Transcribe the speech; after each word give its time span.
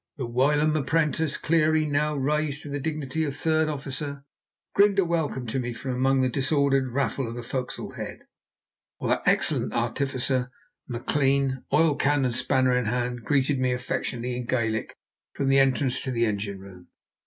The 0.17 0.25
whilom 0.25 0.75
apprentice, 0.75 1.37
Cleary, 1.37 1.85
now 1.85 2.15
raised 2.15 2.63
to 2.63 2.69
the 2.69 2.79
dignity 2.79 3.23
of 3.23 3.35
third 3.35 3.69
officer, 3.69 4.25
grinned 4.73 4.97
a 4.97 5.05
welcome 5.05 5.45
to 5.45 5.59
me 5.59 5.73
from 5.73 5.91
among 5.91 6.21
the 6.21 6.27
disordered 6.27 6.87
raffle 6.91 7.27
of 7.27 7.35
the 7.35 7.43
fo'c's'le 7.43 7.95
head, 7.97 8.21
while 8.97 9.11
that 9.11 9.27
excellent 9.27 9.73
artificer, 9.73 10.49
Maclean, 10.87 11.63
oil 11.71 11.93
can 11.95 12.25
and 12.25 12.33
spanner 12.35 12.73
in 12.75 12.85
hand, 12.85 13.23
greeted 13.23 13.59
me 13.59 13.73
affectionately 13.73 14.35
in 14.35 14.47
Gaelic 14.47 14.95
from 15.33 15.49
the 15.49 15.59
entrance 15.59 16.01
to 16.01 16.09
the 16.09 16.25
engine 16.25 16.57
room. 16.57 16.87